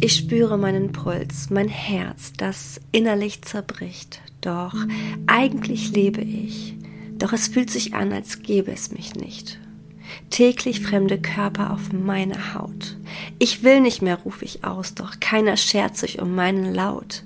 [0.00, 4.20] Ich spüre meinen Puls, mein Herz, das innerlich zerbricht.
[4.40, 4.74] Doch
[5.26, 6.74] eigentlich lebe ich.
[7.18, 9.58] Doch es fühlt sich an, als gäbe es mich nicht.
[10.30, 12.96] Täglich fremde Körper auf meine Haut.
[13.38, 17.24] Ich will nicht mehr, ruf ich aus, doch keiner schert sich um meinen Laut.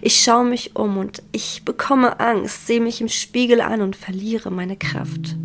[0.00, 4.50] Ich schaue mich um und ich bekomme Angst, sehe mich im Spiegel an und verliere
[4.50, 5.36] meine Kraft.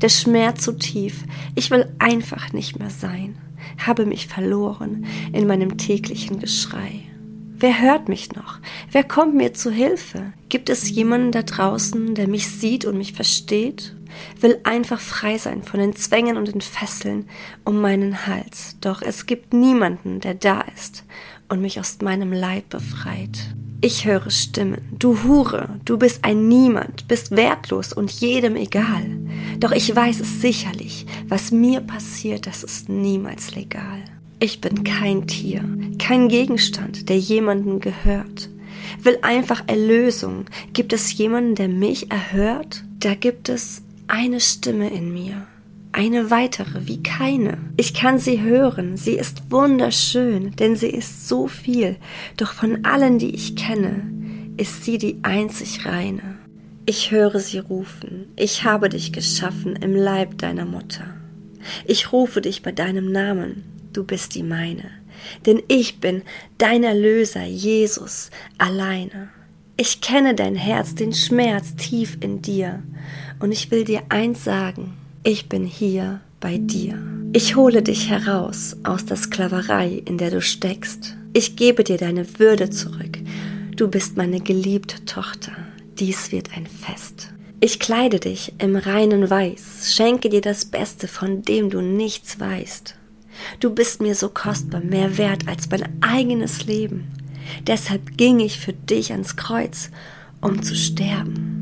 [0.00, 1.24] Der Schmerz so tief,
[1.54, 3.38] ich will einfach nicht mehr sein,
[3.86, 7.02] habe mich verloren in meinem täglichen Geschrei.
[7.58, 8.58] Wer hört mich noch?
[8.90, 10.34] Wer kommt mir zu Hilfe?
[10.50, 13.94] Gibt es jemanden da draußen, der mich sieht und mich versteht?
[14.40, 17.28] Will einfach frei sein von den Zwängen und den Fesseln
[17.64, 18.76] um meinen Hals.
[18.82, 21.04] Doch es gibt niemanden, der da ist
[21.48, 23.54] und mich aus meinem Leid befreit.
[23.86, 24.80] Ich höre Stimmen.
[24.98, 29.06] Du Hure, du bist ein Niemand, bist wertlos und jedem egal.
[29.60, 34.02] Doch ich weiß es sicherlich, was mir passiert, das ist niemals legal.
[34.40, 35.62] Ich bin kein Tier,
[36.00, 38.48] kein Gegenstand, der jemandem gehört.
[39.04, 40.46] Will einfach Erlösung.
[40.72, 42.82] Gibt es jemanden, der mich erhört?
[42.98, 45.46] Da gibt es eine Stimme in mir
[45.96, 47.56] eine weitere wie keine.
[47.78, 51.96] Ich kann sie hören, sie ist wunderschön, denn sie ist so viel,
[52.36, 54.02] doch von allen, die ich kenne,
[54.58, 56.36] ist sie die einzig reine.
[56.84, 61.06] Ich höre sie rufen, ich habe dich geschaffen im Leib deiner Mutter.
[61.86, 64.90] Ich rufe dich bei deinem Namen, du bist die meine,
[65.46, 66.20] denn ich bin
[66.58, 69.30] dein Erlöser, Jesus, alleine.
[69.78, 72.82] Ich kenne dein Herz, den Schmerz tief in dir,
[73.40, 74.92] und ich will dir eins sagen,
[75.26, 77.02] ich bin hier bei dir.
[77.32, 81.16] Ich hole dich heraus aus der Sklaverei, in der du steckst.
[81.32, 83.18] Ich gebe dir deine Würde zurück.
[83.74, 85.50] Du bist meine geliebte Tochter.
[85.98, 87.30] Dies wird ein Fest.
[87.58, 92.94] Ich kleide dich im reinen Weiß, schenke dir das Beste, von dem du nichts weißt.
[93.58, 97.10] Du bist mir so kostbar, mehr wert als mein eigenes Leben.
[97.66, 99.90] Deshalb ging ich für dich ans Kreuz,
[100.40, 101.55] um zu sterben.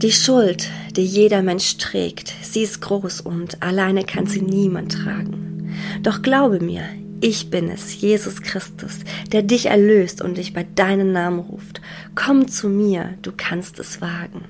[0.00, 5.74] Die Schuld, die jeder Mensch trägt, sie ist groß und alleine kann sie niemand tragen.
[6.04, 6.84] Doch glaube mir,
[7.20, 9.00] ich bin es, Jesus Christus,
[9.32, 11.80] der dich erlöst und dich bei deinem Namen ruft.
[12.14, 14.44] Komm zu mir, du kannst es wagen.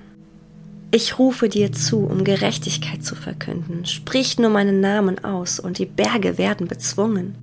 [0.91, 3.86] Ich rufe dir zu, um Gerechtigkeit zu verkünden.
[3.86, 7.36] Sprich nur meinen Namen aus und die Berge werden bezwungen.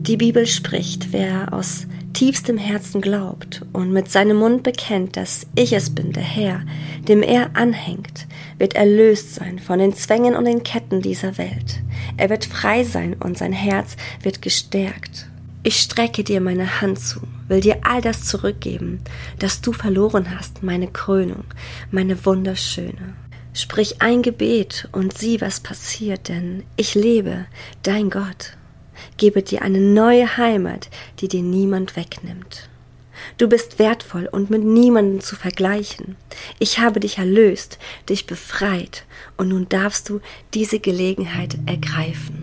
[0.00, 5.74] Die Bibel spricht, wer aus tiefstem Herzen glaubt und mit seinem Mund bekennt, dass ich
[5.74, 6.62] es bin, der Herr,
[7.06, 11.82] dem er anhängt, wird erlöst sein von den Zwängen und den Ketten dieser Welt.
[12.16, 15.28] Er wird frei sein und sein Herz wird gestärkt.
[15.64, 19.00] Ich strecke dir meine Hand zu, will dir all das zurückgeben,
[19.38, 21.44] das du verloren hast, meine Krönung,
[21.90, 23.16] meine wunderschöne.
[23.52, 27.44] Sprich ein Gebet und sieh, was passiert, denn ich lebe,
[27.82, 28.56] dein Gott
[29.16, 30.88] gebe dir eine neue Heimat,
[31.20, 32.68] die dir niemand wegnimmt.
[33.38, 36.16] Du bist wertvoll und mit niemandem zu vergleichen.
[36.58, 37.78] Ich habe dich erlöst,
[38.08, 39.04] dich befreit,
[39.36, 40.20] und nun darfst du
[40.54, 42.39] diese Gelegenheit ergreifen.